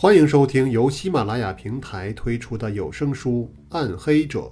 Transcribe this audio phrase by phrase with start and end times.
[0.00, 4.42] 欢迎收听由喜马拉雅平台推出的有声书《暗黑者》，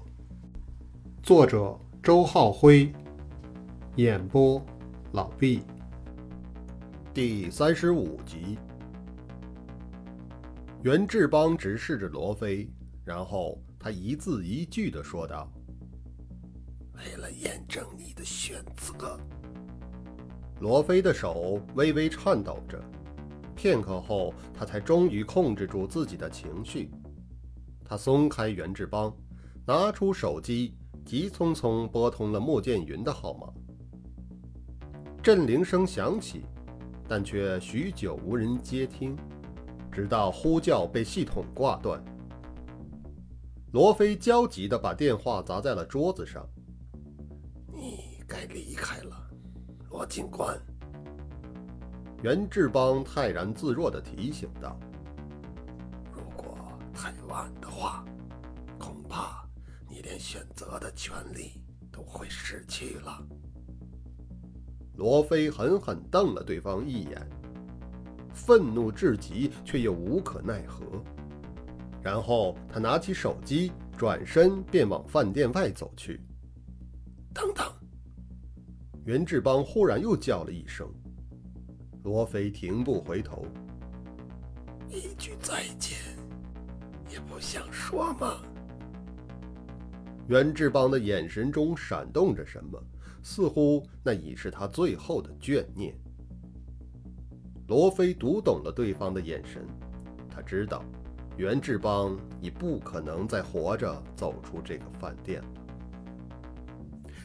[1.22, 2.92] 作者周浩辉，
[3.94, 4.60] 演播
[5.12, 5.62] 老毕。
[7.14, 8.58] 第三十五集，
[10.82, 12.68] 袁志邦直视着罗非，
[13.04, 15.48] 然后他一字一句的说道
[16.98, 19.16] ：“为了验证你的选择。”
[20.58, 22.82] 罗非的手微微颤抖着。
[23.56, 26.90] 片刻后，他才终于控制住自己的情绪。
[27.84, 29.12] 他松开袁志邦，
[29.66, 33.48] 拿出手机，急匆匆拨通了莫建云的号码。
[35.22, 36.44] 震铃声响起，
[37.08, 39.16] 但却许久无人接听，
[39.90, 42.00] 直到呼叫被系统挂断。
[43.72, 46.46] 罗非焦急地把电话砸在了桌子上
[47.74, 49.30] ：“你该离开了，
[49.90, 50.56] 罗警官。”
[52.26, 54.76] 袁志邦泰然自若地提醒道
[56.12, 56.58] ：“如果
[56.92, 58.04] 太晚的话，
[58.80, 59.48] 恐怕
[59.88, 63.24] 你连选择的权利都会失去了。”
[64.98, 67.24] 罗非狠狠瞪了对方一眼，
[68.34, 70.84] 愤怒至极，却又无可奈何。
[72.02, 76.20] 然后他拿起手机，转身便往饭店外走去。
[77.32, 77.72] 等等！
[79.04, 80.92] 袁志邦忽然又叫了一声。
[82.06, 83.44] 罗非停步回头，
[84.88, 85.98] 一句再见
[87.10, 88.36] 也不想说吗？
[90.28, 92.80] 袁志邦的眼神中闪动着什么，
[93.24, 95.98] 似乎那已是他最后的眷念。
[97.66, 99.66] 罗非读懂了对方的眼神，
[100.30, 100.84] 他知道
[101.36, 105.48] 袁志邦已不可能再活着走出这个饭店了。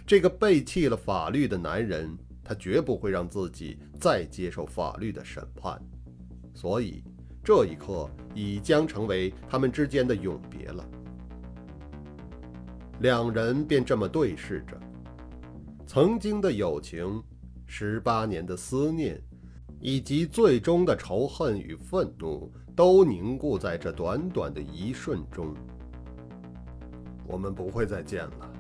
[0.08, 2.18] 这个背弃了法律的男人。
[2.52, 5.82] 他绝不会让自己再接受法律的审判，
[6.54, 7.02] 所以
[7.42, 10.86] 这一刻已将成为他们之间的永别了。
[13.00, 14.78] 两人便这么对视着，
[15.88, 17.24] 曾经的友情，
[17.68, 19.18] 十八年的思念，
[19.80, 25.56] 以及最终的仇恨与愤怒，都凝固在这短短的一瞬中。
[27.26, 28.54] 我们不会再见了，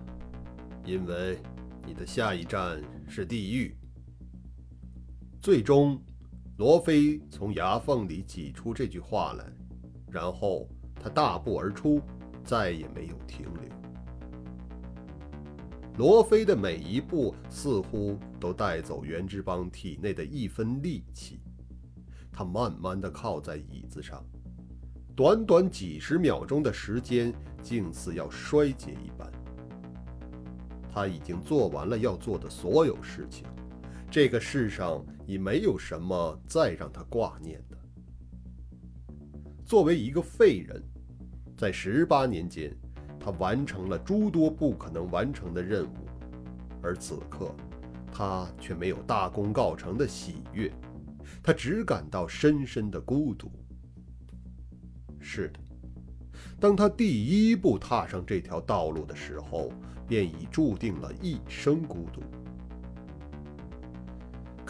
[0.85, 1.37] 因为。
[1.83, 3.75] 你的下一站是地狱。
[5.41, 5.99] 最终，
[6.57, 9.43] 罗非从牙缝里挤出这句话来，
[10.07, 11.99] 然后他大步而出，
[12.43, 13.63] 再也没有停留。
[15.97, 21.39] 罗非的每一步似乎都带走袁志邦体内的一分力气。
[22.31, 24.23] 他慢慢的靠在椅子上，
[25.15, 29.27] 短短几十秒钟的时间，竟似要衰竭一般。
[30.93, 33.47] 他已经做完了要做的所有事情，
[34.11, 37.77] 这个世上已没有什么再让他挂念的。
[39.65, 40.83] 作为一个废人，
[41.57, 42.75] 在十八年间，
[43.17, 45.95] 他完成了诸多不可能完成的任务，
[46.81, 47.55] 而此刻，
[48.11, 50.69] 他却没有大功告成的喜悦，
[51.41, 53.49] 他只感到深深的孤独。
[55.21, 55.59] 是的。
[56.59, 59.71] 当他第一步踏上这条道路的时候，
[60.05, 62.21] 便已注定了一生孤独。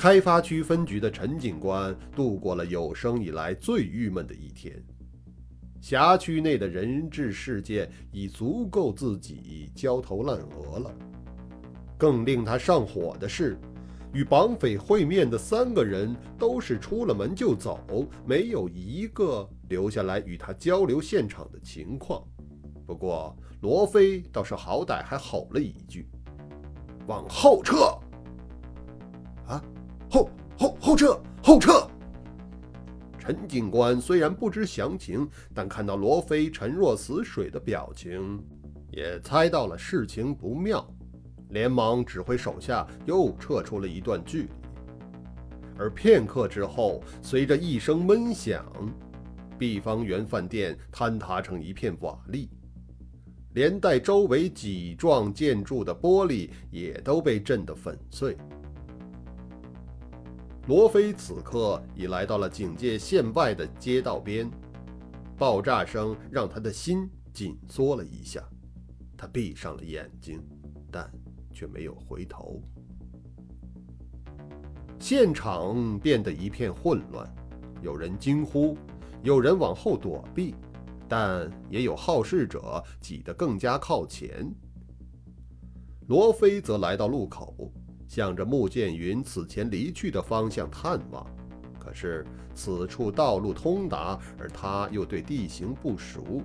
[0.02, 4.84] 开发区分局的陈警官度过了有生以来最郁闷的一天。
[5.80, 10.92] 辖区内的人质事件已足够自己焦头烂额了。
[12.00, 13.60] 更令他上火的是，
[14.12, 19.48] 与绑匪会面的三个人都是出了门就走，没有一个。
[19.70, 22.24] 留下来与他交流现场的情况。
[22.88, 26.08] 不过罗非倒是好歹还吼了一句
[27.06, 27.96] ：“往后撤！”
[30.92, 31.88] 后撤，后撤！
[33.18, 38.38] 陈警官虽然不知详情，但看到罗非沉若死水的表情，
[38.92, 40.86] 也猜到了事情不妙，
[41.52, 44.50] 连忙指挥手下又撤出了一段距离。
[45.80, 48.66] 而片刻之后，随着一声闷响。
[49.58, 52.50] 碧方圆饭店坍塌成一片瓦砾，
[53.54, 58.36] 连带周围几幢建筑的玻璃也都被震得粉碎。
[60.72, 64.50] 罗非此刻已来到了警戒线外的街道边，
[65.38, 68.42] 爆炸声让他的心紧缩了一下，
[69.18, 70.42] 他闭上了眼睛，
[70.90, 71.12] 但
[71.52, 72.62] 却没有回头。
[74.98, 77.30] 现场变得一片混乱，
[77.82, 78.78] 有人惊呼。
[79.24, 80.56] 有人往后躲避，
[81.06, 84.50] 但也有好事者挤得更加靠前。
[86.08, 87.70] 罗非则来到路口，
[88.12, 91.26] 向着穆剑云此前离去的方向探望，
[91.80, 96.42] 可是此处道路通达，而他又对地形不熟，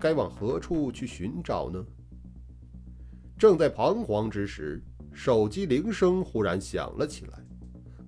[0.00, 1.84] 该往何处去寻找呢？
[3.36, 4.82] 正在彷徨之时，
[5.12, 7.38] 手机铃声忽然响了起来。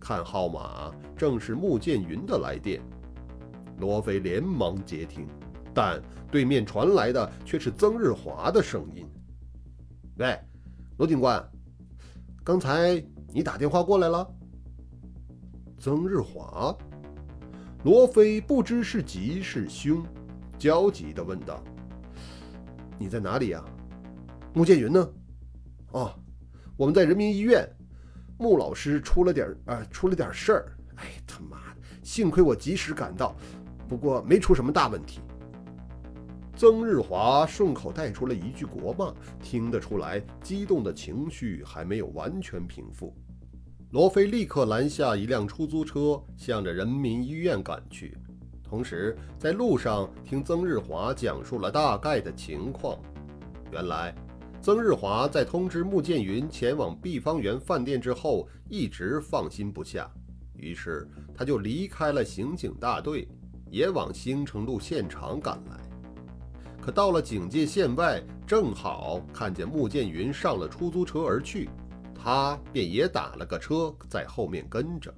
[0.00, 2.80] 看号码，正是穆剑云的来电。
[3.78, 5.28] 罗非连忙接听，
[5.74, 6.00] 但
[6.30, 9.06] 对面传来的却是曾日华的声音
[10.16, 10.34] ：“喂，
[10.96, 11.46] 罗警官，
[12.44, 13.02] 刚才
[13.32, 14.30] 你打电话过来了？”
[15.80, 16.76] 曾日华，
[17.84, 20.04] 罗非不知是吉是凶，
[20.58, 21.64] 焦急地问道
[22.98, 23.64] ：“你在哪里呀？
[24.52, 25.08] 穆剑云呢？
[25.92, 26.14] 哦，
[26.76, 27.66] 我们在人民医院。”
[28.36, 30.76] 穆老师出了点啊，出了点事儿。
[30.96, 31.80] 哎，他妈的！
[32.02, 33.34] 幸亏我及时赶到，
[33.88, 35.20] 不过没出什么大问题。
[36.56, 39.12] 曾日华顺口带出了一句国骂，
[39.42, 43.12] 听得出来，激动的情绪还没有完全平复。
[43.90, 48.16] 罗非立刻拦下一辆出租车，向着人民医院赶去，
[48.62, 52.98] 同时在路上听曾日华讲述了大概的情况。
[53.72, 54.14] 原来。
[54.62, 60.10] 曾日华在通知穆剑云前往碧芳园饭店之后，一直放心不下，
[60.56, 63.28] 于是他就离开了刑警大队，
[63.70, 65.93] 也往兴城路现场赶来。
[66.84, 71.70] 可到了警戒线外，正好看见穆剑云上了出租车而去，
[72.14, 75.10] 他便也打了个车在后面跟着。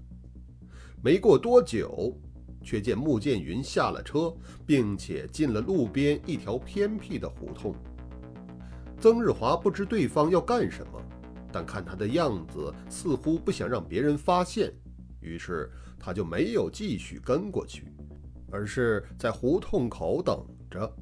[1.03, 2.17] 没过多久，
[2.63, 4.33] 却见穆剑云下了车，
[4.65, 7.75] 并且进了路边一条偏僻的胡同。
[9.01, 11.03] 曾日华不知对方要干什么，
[11.51, 14.73] 但看他的样子，似乎不想让别人发现，
[15.19, 17.93] 于是他就没有继续跟过去，
[18.53, 20.97] 而是在胡同口等着。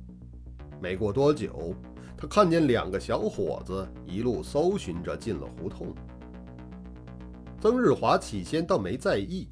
[0.85, 1.75] 没过多久，
[2.15, 5.95] 他看见两个小伙子一路搜寻着进了胡同。
[7.59, 9.49] 曾日华起先倒没在意，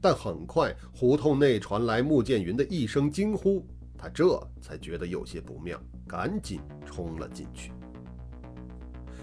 [0.00, 3.64] 但很快胡同内传来穆剑云的一声惊呼，
[3.96, 7.70] 他这才觉得有些不妙，赶紧冲了进去。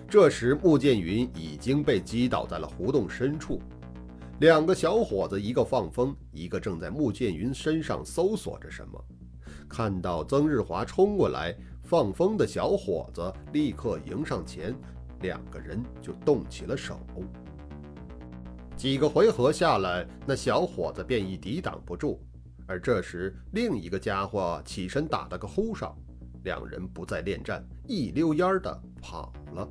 [0.08, 3.60] 这时，穆剑云已经被击倒在了胡同深处。
[4.40, 9.06] 两个小伙子，一个放风，一个正在穆剑云身上搜索着什么。
[9.70, 14.76] 看到曾日华冲过来，放风的小伙子立刻迎上前，
[15.22, 17.00] 两个人就动起了手。
[18.76, 22.20] 几个回合下来，那小伙子便已抵挡不住。
[22.66, 25.96] 而这时，另一个家伙起身打了个呼哨，
[26.44, 29.68] 两人不再恋战，一溜烟儿的跑了。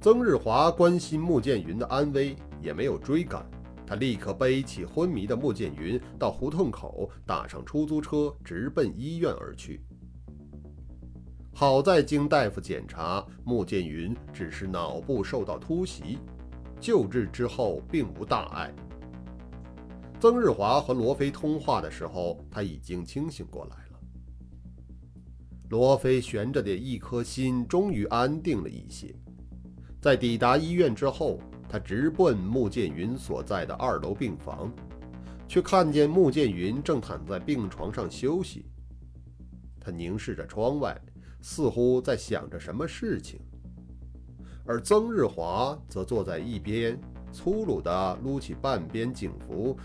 [0.00, 3.44] 曾日华关心穆剑云的安危，也没有追赶。
[3.90, 9.80] 他立刻背起昏迷的穆剑云，到胡同口打上出租车，直奔医院而去。
[11.52, 16.20] 好在经大夫检查，穆剑云只是脑部受到突袭，
[16.80, 18.72] 救治之后并无大碍。
[20.20, 24.00] 曾日华和罗非通话的时候，他已经清醒过来了。
[25.68, 29.12] 罗非悬着的一颗心终于安定了一些。
[30.00, 31.40] 在抵达医院之后，
[31.70, 34.72] 他直奔穆剑云所在的二楼病房，
[35.46, 38.66] 却看见穆剑云正躺在病床上休息。
[39.78, 41.00] 他凝视着窗外，
[41.40, 43.38] 似乎在想着什么事情。
[44.64, 47.00] 而曾日华则坐在一边，
[47.30, 49.78] 粗鲁地撸起半边警服，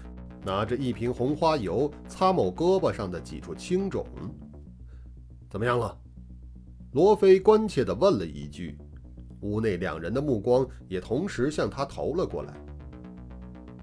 [0.43, 4.03] 拿着一瓶红花油擦某胳膊上的几处青肿。
[5.51, 5.95] 怎么样了？
[6.93, 8.75] 罗非关切地问了一句。
[9.45, 12.53] 屋内两人的目光也同时向他投了过来。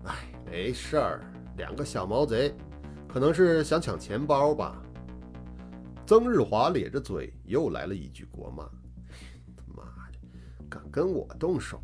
[0.06, 0.14] 哎，
[0.44, 1.20] 没事儿，
[1.56, 2.52] 两个小毛贼，
[3.08, 4.82] 可能是想抢钱包吧。
[6.04, 8.64] 曾日华咧着嘴又来了一句国骂
[9.56, 10.18] ：“他妈的，
[10.68, 11.80] 敢跟我动手，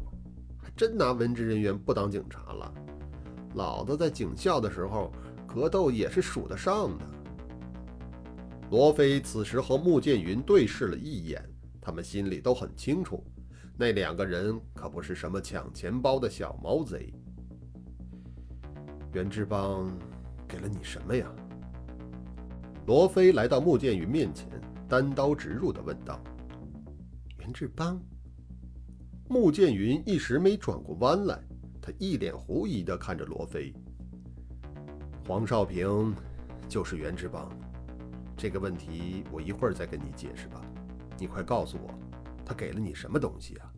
[0.61, 2.75] 还真拿文职人员不当警察了。
[3.55, 5.13] 老子在警校的时候，
[5.47, 7.05] 格斗也是数得上的。”
[8.71, 11.43] 罗非此时和穆剑云对视了一眼，
[11.81, 13.25] 他们心里都很清楚。
[13.79, 17.15] 那两个人可不是什么抢钱包的小毛贼。
[19.13, 19.89] 袁志邦
[20.49, 21.31] 给了你什么呀？
[22.89, 24.49] 罗非来到穆剑云面前，
[24.89, 26.21] 单刀直入地问道
[27.39, 28.03] ：“袁志邦？”
[29.31, 31.39] 穆剑云一时没转过弯来，
[31.81, 33.73] 他一脸狐疑地看着罗非。
[35.27, 36.13] 黄少平
[36.69, 37.49] 就是袁志邦。
[38.37, 40.61] 这个问题我一会儿再跟你解释吧。
[41.17, 42.08] 你快告诉我。
[42.49, 43.71] 他给了你什么东西啊？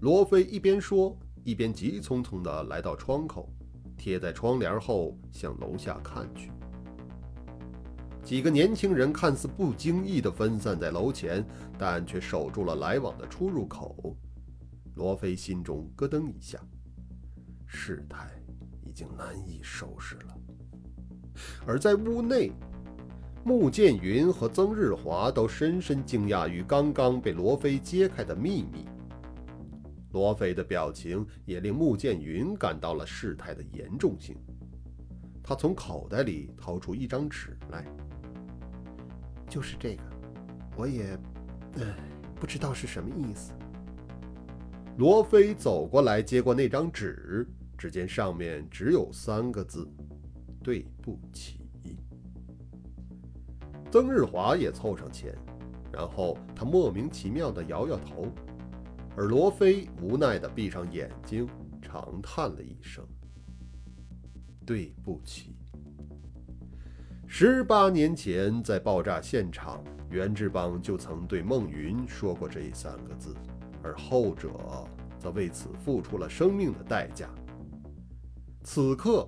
[0.00, 3.48] 罗非一边说，一边急匆匆地来到窗口，
[3.96, 6.50] 贴在窗帘后向楼下看去。
[8.24, 11.46] 几个年轻人看似不经意地分散在楼前，
[11.78, 14.16] 但却守住了来往的出入口。
[14.96, 16.58] 罗非心中咯噔一下，
[17.64, 18.28] 事态
[18.84, 20.36] 已经难以收拾了。
[21.64, 22.50] 而在屋内，
[23.46, 28.84] 穆剑云和曾日华都深深惊讶于刚刚被罗非揭开的秘密。
[30.10, 34.36] 罗非的表情也令穆剑云感到了事态的严重性。
[35.44, 37.86] 他从口袋里掏出一张纸来，
[39.48, 40.02] 就是这个，
[40.76, 41.16] 我也，
[41.74, 41.94] 呃，
[42.40, 43.52] 不知道是什么意思。
[44.96, 47.48] 罗非走过来，接过那张纸，
[47.78, 49.88] 只见上面只有三个字
[50.64, 51.60] ：“对不起。”
[53.90, 55.34] 曾日华也凑上前，
[55.90, 58.26] 然后他莫名其妙地摇摇头，
[59.16, 61.48] 而罗非无奈地闭上眼睛，
[61.80, 63.02] 长叹了一声。
[64.66, 65.56] 对不起。
[67.26, 73.34] 十八年前，在爆炸现场，袁志邦就曾对孟云说过这三个字，
[73.82, 74.50] 而后者
[75.18, 77.30] 则为此付出了生命的代价。
[78.62, 79.26] 此刻，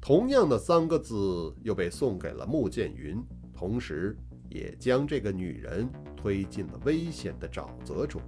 [0.00, 3.22] 同样的三个字又被送给了穆剑云，
[3.56, 4.16] 同时
[4.50, 8.20] 也将这个女人推进了危险的沼泽中。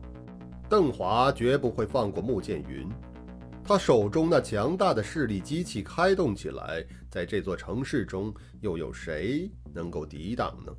[0.68, 2.88] 邓华绝不会放过穆剑云。
[3.62, 8.32] 他手中那强大的势力机器开动起来，在这座城市中，
[8.62, 10.72] 又有谁能够抵挡呢？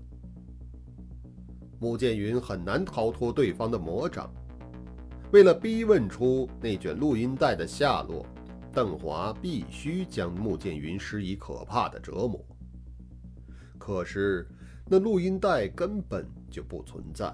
[1.80, 4.34] 穆剑云很难逃脱对方的魔掌。
[5.32, 8.26] 为了逼问出那卷录音带的下落，
[8.74, 12.44] 邓华必须将穆剑云施以可怕的折磨。
[13.90, 14.48] 可是，
[14.86, 17.34] 那录音带根本就不存在。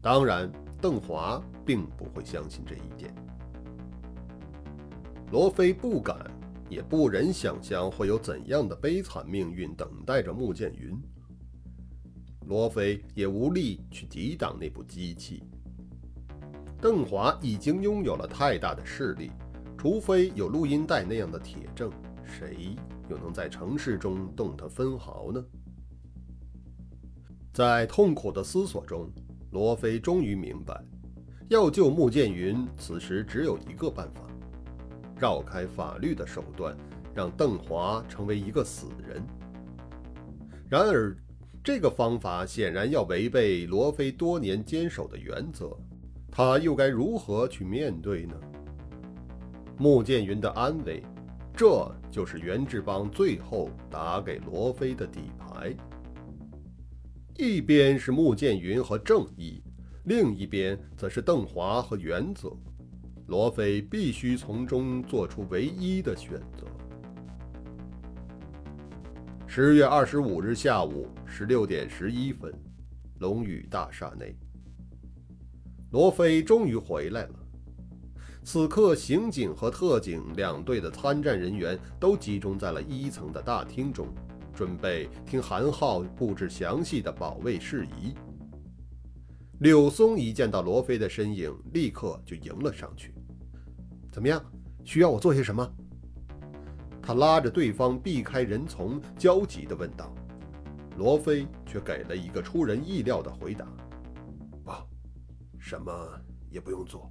[0.00, 3.14] 当然，邓华并不会相信这一点。
[5.30, 6.16] 罗非不敢，
[6.70, 10.98] 也不忍想象会有怎样的悲惨命运等待着穆剑云。
[12.46, 15.42] 罗非也无力去抵挡那部机器。
[16.80, 19.30] 邓华已经拥有了太大的势力，
[19.76, 21.92] 除非有录音带那样的铁证，
[22.24, 22.74] 谁
[23.08, 25.44] 又能在城市中动他分毫呢？
[27.52, 29.08] 在痛苦的思索中，
[29.52, 30.84] 罗非终于明白，
[31.48, 34.22] 要救穆剑云，此时只有一个办法。
[35.16, 36.76] 绕开法律的手段，
[37.14, 39.22] 让邓华成为一个死人。
[40.68, 41.16] 然而，
[41.62, 45.76] 这个方法显然要违背罗非多年坚守的原则，
[46.30, 48.34] 他又该如何去面对呢？
[49.78, 51.00] 穆剑云的安危，
[51.56, 55.72] 这就是袁志邦最后打给罗非的底牌。
[57.36, 59.62] 一边是穆剑云和正义，
[60.04, 62.50] 另一边则是邓华和原则。
[63.26, 66.66] 罗非必须从中做出唯一的选择。
[69.46, 72.52] 十月二十五日下午十六点十一分，
[73.20, 74.36] 龙宇大厦内，
[75.92, 77.43] 罗非终于回来了。
[78.44, 84.06] 此刻，刑警和特警两队的参战人员都集中在了一层的大厅中，
[84.54, 88.14] 准备听韩浩布置详细的保卫事宜。
[89.60, 93.14] 柳松一见到罗非的身影，立刻就迎了上去。
[94.12, 94.44] 怎么样？
[94.84, 95.66] 需要我做些什么？
[97.00, 100.14] 他拉着对方避开人丛，焦急地问道。
[100.98, 103.66] 罗非却给了一个出人意料的回答
[104.62, 104.70] ：“不，
[105.58, 105.92] 什么
[106.50, 107.10] 也不用做。”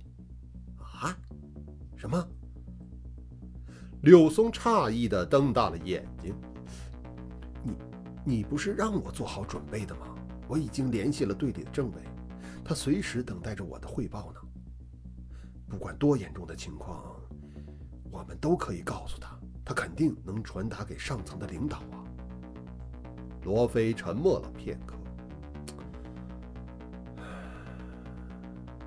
[2.03, 2.27] 什么？
[4.01, 6.36] 柳松诧异地瞪大了眼睛
[7.63, 7.77] ：“你，
[8.25, 10.13] 你不是让我做好准备的吗？
[10.50, 12.01] 我已经联系了队里的政委。”
[12.62, 14.41] 他随时等待着我的汇报呢。
[15.65, 17.15] 不管多严重的情况，
[18.12, 22.03] 我们都可以告诉他，他肯定能传达给上层的领导啊。
[23.43, 24.98] 罗非沉默了片刻，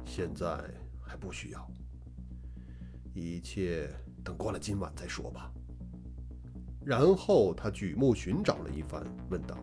[0.04, 0.62] 现在
[1.00, 1.66] 还不需要，
[3.16, 3.88] 一切
[4.22, 5.50] 等过了今晚再说吧。
[6.84, 9.56] 然后他举目寻找了一番，问道：“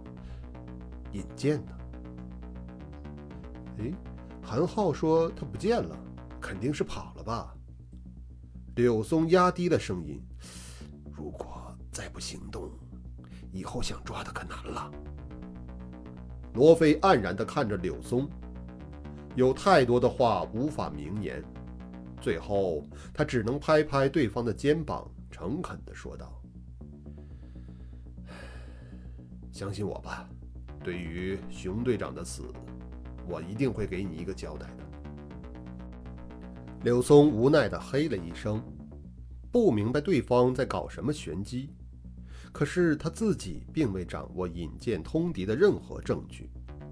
[1.13, 1.71] 尹健呢？”
[3.77, 3.93] 哎，
[4.41, 5.95] 韩浩说他不见了，
[6.41, 7.55] 肯定是跑了吧？
[8.75, 10.19] 柳松压低了声音
[11.15, 12.71] ：“如果再不行动，
[13.51, 14.91] 以后想抓他可难了。”
[16.55, 18.27] 罗非黯然地看着柳松，
[19.35, 21.43] 有太多的话无法明言，
[22.23, 26.41] 最后他只能拍拍对方的肩膀，诚恳地说道
[29.51, 30.29] ：“相信我吧，
[30.81, 32.43] 对于熊队长的死。”
[33.27, 34.83] 我一定会给你一个交代的。
[36.83, 38.63] 柳松无奈地嘿了一声，
[39.51, 41.73] 不明白对方在搞什么玄机。
[42.53, 46.49] 可是他自己并未掌握引荐通敌的任何证据，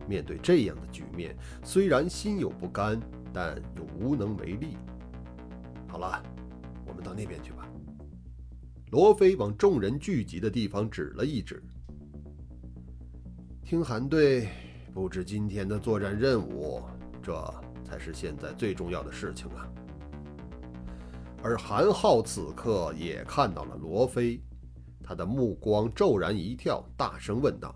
[0.09, 2.99] 面对这样的局面，虽然心有不甘，
[3.33, 4.77] 但又无能为力。
[5.91, 6.23] 好了，
[6.87, 7.67] 我们到那边去吧。
[8.91, 11.61] 罗非往众人聚集的地方指了一指。
[13.61, 14.47] 听韩队
[14.93, 16.81] 布置今天的作战任务，
[17.21, 17.33] 这
[17.83, 19.67] 才是现在最重要的事情啊！
[21.43, 24.41] 而韩浩此刻也看到了罗非，
[25.03, 27.75] 他的目光骤然一跳，大声问道：“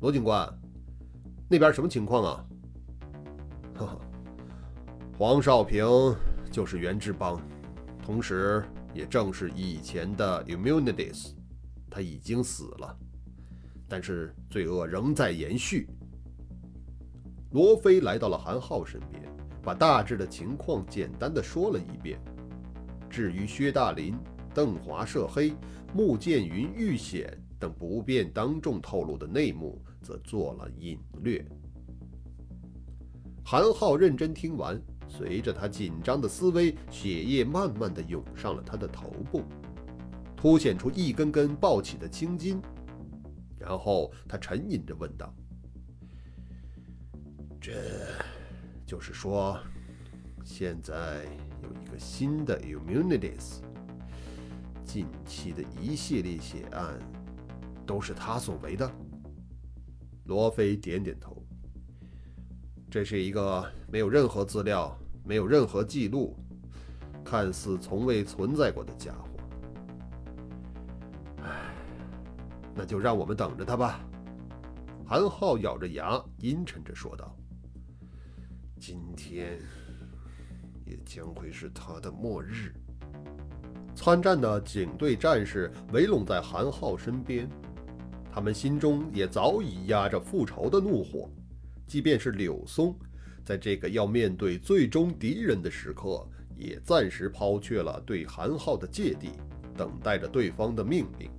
[0.00, 0.46] 罗警官，
[1.48, 2.44] 那边什么情况啊
[3.74, 4.00] ？”“呵呵，
[5.16, 5.82] 黄少平
[6.56, 7.38] 就是袁志邦，
[8.02, 11.34] 同时也正是以前的 Immunities，
[11.90, 12.98] 他已经死了。”
[13.86, 15.86] 但是罪恶仍在延续。
[17.50, 19.22] 罗非来到了韩浩身边，
[19.62, 22.18] 把大致的情况简单的说了一遍。
[23.10, 24.16] 至于薛大林、
[24.54, 25.54] 邓华涉黑、
[25.92, 31.46] 穆剑云遇险等不便当众透露的内幕，则做了隐略。
[33.44, 39.42] 韩浩认真听完，随着他紧张的思维，血液慢慢的涌上了他的头部，
[40.36, 42.60] 凸显出一根根暴起的青筋。
[43.58, 45.34] 然后他沉吟着问道
[47.60, 47.72] ：“这
[48.86, 49.58] 就是说，
[50.44, 51.24] 现在
[51.62, 53.60] 有一个新的 Immunities，
[54.84, 56.98] 近期的一系列血案
[57.84, 58.88] 都是他所为的？”
[60.26, 61.35] 罗非点点头
[62.96, 63.62] ：“这是一个
[63.92, 66.34] 没有任何资料、没有任何记录，
[67.22, 69.28] 看似从未存在过的家伙。”
[72.74, 74.00] 那就让我们等着他吧。”
[75.06, 77.36] 韩浩咬着牙，阴沉着说道
[78.80, 79.58] ，“今天
[80.86, 82.72] 也将会是他的末日。”
[83.94, 87.46] 参战的警队战士围拢在韩浩身边，
[88.32, 91.28] 他们心中也早已压着复仇的怒火。
[91.86, 92.94] 即便是柳松，
[93.44, 96.26] 在这个要面对最终敌人的时刻，
[96.56, 99.30] 也暂时抛却了对韩浩的芥蒂，
[99.76, 101.30] 等待着对方的命令。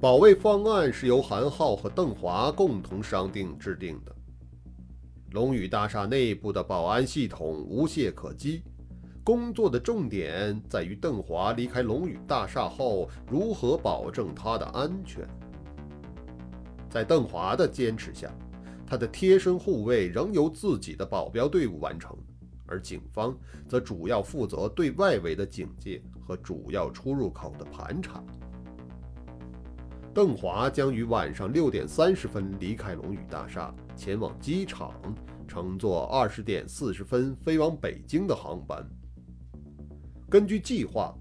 [0.00, 4.14] 保卫方案是由韩浩和邓华共同商定制定的。
[5.32, 8.62] 龙宇大厦内部的保安系统无懈可击，
[9.24, 15.26] 工作的重点在于邓华离开龙宇大厦后如何保证他的安全。
[16.96, 18.34] 在邓华的坚持下，
[18.86, 22.16] 他的贴身护卫仍由自己的保镖队伍完成，
[22.64, 23.36] 而警方
[23.68, 28.24] 则主要负责对外围的警戒和主要出入口的盘查。
[30.14, 34.94] 邓华将于晚上六点三十分离开龙宇大厦，前往机场，
[35.46, 38.82] 乘坐二十点四十分飞往北京的航班。
[40.30, 41.14] 根据计划，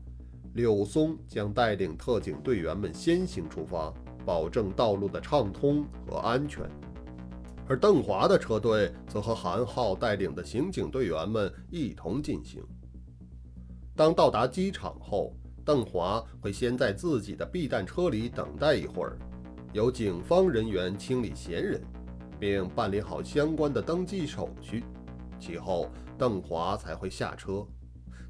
[0.54, 3.94] 柳松将带领特警队员们先行出发，
[4.26, 6.64] 保证道路的畅通和安全；
[7.68, 12.64] 而邓华的车队则和韩浩带领的刑警队员们一同进行。
[13.96, 15.34] 当到达机场后，
[15.64, 19.18] 邓华会先在自己的避弹车里等待一会儿，
[19.72, 21.82] 由警方人员清理嫌人，
[22.40, 24.84] 并办理好相关的登记手续。
[25.40, 27.66] 其后，邓华才会下车，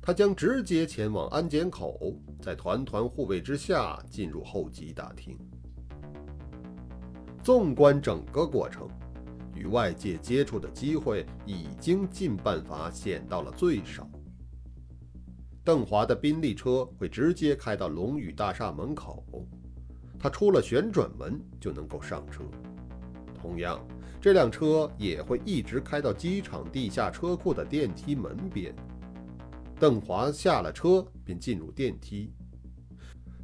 [0.01, 5.38] 他将直接前往安检口，在团团护卫之下进入候机大厅。
[7.45, 8.89] 纵观整个过程，
[9.53, 14.10] 与外界接触的机会已经尽办法减到了最少。
[15.63, 19.23] 邓华的宾利车会直接开到龙宇大厦门口，
[20.17, 22.41] 他出了旋转门就能够上车。
[23.39, 23.79] 同样，
[24.19, 28.73] 这辆车也会一直开到机场地下车库的电梯门边。
[29.79, 32.34] 邓华下了车便进入电梯。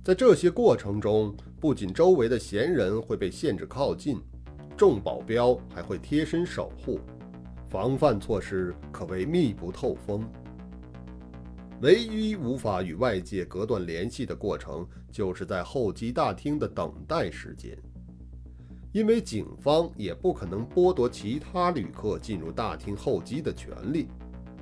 [0.03, 4.19] 在这些过程中，不仅周围的闲人会被限制靠近，
[4.75, 6.99] 众保镖还会贴身守护，
[7.69, 10.27] 防范措施可谓密不透风。
[11.83, 17.77] 唯一无法与外界隔断联系的过程，就是在候机大厅的等待时间。
[18.91, 24.07] 因为警方也不可能剥夺其他旅客进入大厅候机的权利。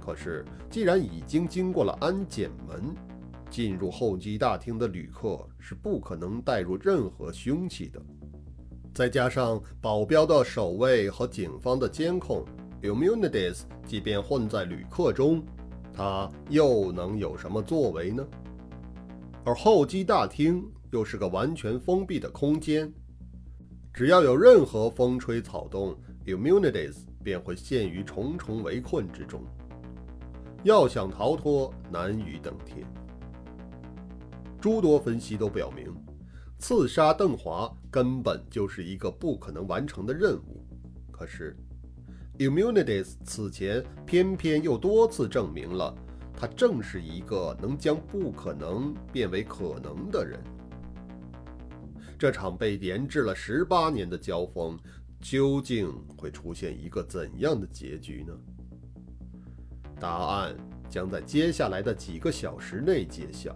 [0.06, 2.94] 可是，既然已经经过了安检门，
[3.50, 8.02] 进入候机大厅的旅客是不可能带入任何凶器的。
[8.94, 12.44] 再加上保镖的守卫和警方的监控
[12.82, 15.44] ，Immunities 即便混在旅客中。
[15.92, 18.26] 他又能有什么作为呢？
[19.44, 22.92] 而候机大厅又是个完全封闭的空间，
[23.94, 29.44] 只要有任何风吹草动，Immunities 便会陷于重重围困之中，
[30.64, 32.86] 要想逃脱难于登天。
[34.60, 35.94] 诸多分析都表明，
[36.58, 40.66] 刺杀邓华根本就是一个不可能完成的任务。
[41.12, 41.56] 可是。
[42.38, 45.94] Immunities 此前偏偏又多次证明了，
[46.34, 50.40] 他正是一个能将不可能变为可能的人。
[52.18, 54.80] 这场被研制了十八年的交锋，
[55.20, 58.34] 究竟会出现一个怎样的结局呢？
[60.00, 60.56] 答案
[60.90, 63.54] 将在接下来的几个小时内揭晓。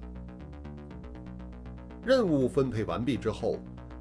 [2.06, 3.58] 任务分配完毕之后，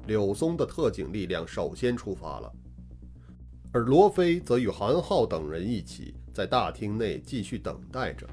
[0.07, 2.51] 柳松的特警力量首先出发了，
[3.71, 8.27] 而罗非则与韩浩等人一起在大厅内继续等待着。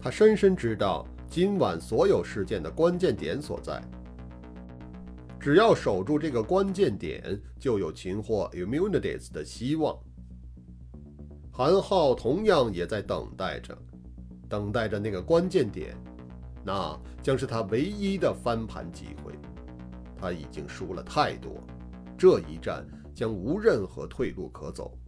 [0.00, 3.82] 他深深知道今晚所有事件的关键点所在，
[5.38, 9.94] 只要守住这个关键点，就有擒获 Immunities 的希望。
[11.52, 13.76] 韩浩同样也在等待着，
[14.48, 15.94] 等待着那个关键点。
[16.66, 19.32] 那将是他唯一的翻盘机会。
[20.18, 21.62] 他已经输了太多，
[22.18, 24.98] 这一战将无任何退路可走。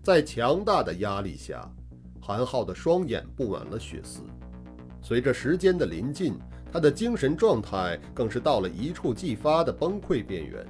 [0.00, 1.68] 在强大的压力下，
[2.20, 4.22] 韩浩的双眼布满了血丝。
[5.02, 6.38] 随着时间的临近，
[6.72, 10.64] 他的精神状态更是到了一触即发的崩溃边缘。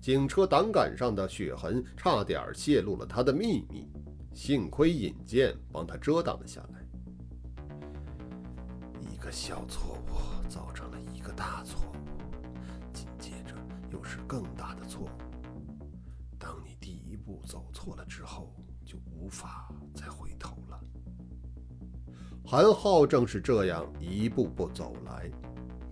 [0.00, 3.88] 警车挡杆上的血痕差点泄露了他的秘密，
[4.32, 6.81] 幸亏引剑帮他遮挡了下来。
[9.22, 13.54] 一个小错误造成了一个大错误，紧接着
[13.92, 15.10] 又是更大的错误。
[16.40, 18.52] 当你第一步走错了之后，
[18.84, 20.80] 就无法再回头了。
[22.44, 25.30] 韩浩正是这样一步步走来，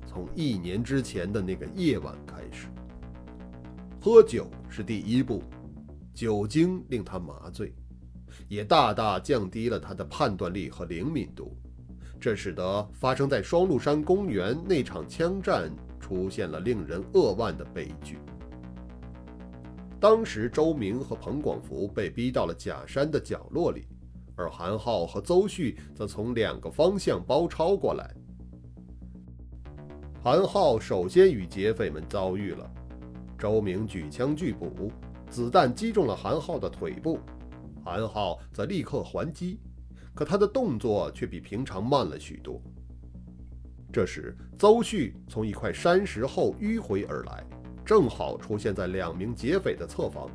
[0.05, 2.67] 从一年之前的那个夜晚开始。
[4.01, 5.45] 喝酒是第一步，
[6.13, 7.73] 酒精令他麻醉，
[8.49, 11.57] 也大大降低了他的判断力和灵敏度。
[12.21, 18.19] 这使得发生在双鹿山公园那场枪战出现了令人扼腕的悲剧。
[19.99, 23.87] 当时，周明和彭广福被逼到了假山的角落里，
[24.37, 28.15] 而韩浩和邹旭则从两个方向包抄过来。
[30.23, 32.71] 韩浩首先与劫匪们遭遇了，
[33.39, 34.93] 周明举枪拒捕，
[35.31, 37.19] 子弹击中了韩浩的腿部，
[37.83, 39.59] 韩浩则立刻还击。
[40.15, 42.61] 可他的动作却比平常慢了许多。
[43.93, 47.45] 这时，邹旭从一块山石后迂回而来，
[47.85, 50.31] 正好出现在两名劫匪的侧方。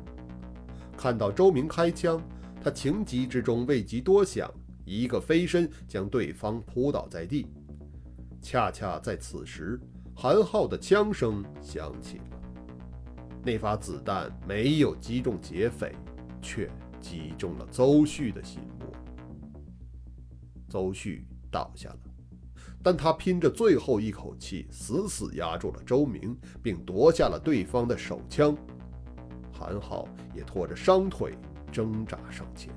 [0.96, 2.22] 看到周明开枪，
[2.62, 4.50] 他情急之中未及多想，
[4.84, 7.46] 一个飞身将对方扑倒在地。
[8.42, 9.80] 恰恰在此时，
[10.14, 12.24] 韩浩的枪声响起了。
[13.42, 15.94] 那发子弹没有击中劫匪，
[16.42, 18.60] 却击中了邹旭的心。
[20.76, 21.98] 邹旭倒下了，
[22.82, 28.54] 但他拼着最后一口气，死死压住了周明，并夺下了对方的手枪。
[29.50, 31.32] 韩浩也拖着伤腿
[31.72, 32.70] 挣扎上前。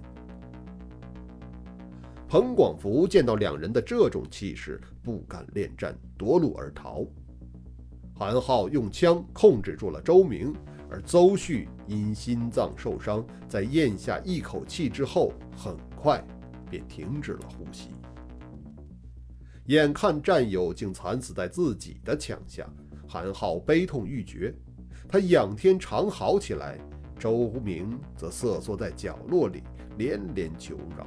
[2.26, 7.06] 彭广福见到两人的这种气势，不敢恋战，夺路而逃。
[8.16, 10.56] 韩浩用枪控制住了周明，
[10.90, 16.26] 而邹旭因心脏受伤，在咽下一口气之后，很快。
[16.70, 17.90] 便停止了呼吸。
[19.66, 22.68] 眼看战友竟惨死在自己的枪下，
[23.08, 24.54] 韩浩悲痛欲绝，
[25.08, 26.78] 他仰天长嚎起来。
[27.20, 29.62] 周明则瑟缩在角落里，
[29.98, 31.06] 连连求饶。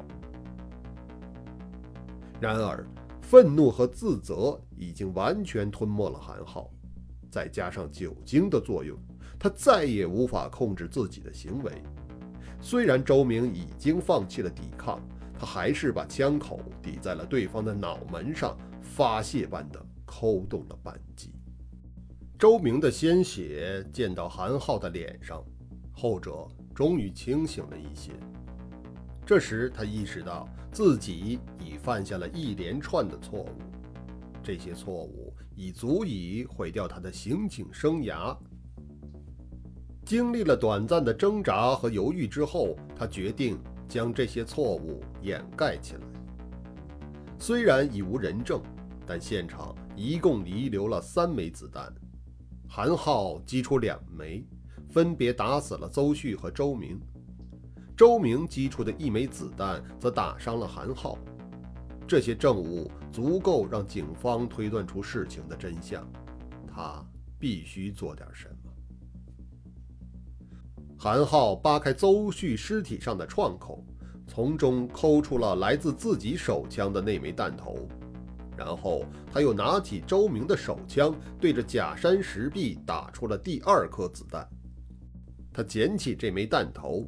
[2.38, 2.86] 然而，
[3.22, 6.70] 愤怒和自责已经完全吞没了韩浩，
[7.30, 8.94] 再加上酒精的作用，
[9.38, 11.72] 他再也无法控制自己的行为。
[12.60, 15.00] 虽然周明已经放弃了抵抗。
[15.42, 21.32] 他还是把枪口抵在了对方的脑门上，发泄般的扣动了扳机。
[22.38, 25.44] 周明的鲜血溅到韩浩的脸上，
[25.90, 28.12] 后者终于清醒了一些。
[29.26, 33.48] 这时，他意识到自己已犯下了一连串的错误，
[34.44, 38.36] 这些错误已足以毁掉他的刑警生涯。
[40.04, 43.58] 经历了短暂的挣扎和犹豫之后，他决定。
[43.92, 46.00] 将这些错误掩盖起来。
[47.38, 48.62] 虽然已无人证，
[49.06, 51.92] 但现场一共遗留了三枚子弹。
[52.66, 54.46] 韩浩击出两枚，
[54.88, 56.98] 分别打死了邹旭和周明。
[57.94, 61.18] 周明击出的一枚子弹则打伤了韩浩。
[62.08, 66.02] 这些证物足够让警方推断出事情的真相。
[66.66, 67.04] 他
[67.38, 68.61] 必须做点什么。
[71.04, 73.84] 韩浩扒开邹旭尸体上的创口，
[74.28, 77.88] 从中抠出了来自自己手枪的那枚弹头，
[78.56, 84.48] 然后他又拿起周明的手枪，对着假山石壁打出了第二颗子弹。
[85.52, 87.04] 他捡起这枚弹头，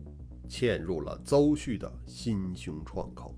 [0.49, 3.33] 嵌入了邹旭的心胸创口。